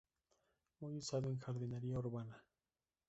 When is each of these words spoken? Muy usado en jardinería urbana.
Muy 0.79 0.97
usado 0.97 1.29
en 1.29 1.37
jardinería 1.37 1.99
urbana. 1.99 2.43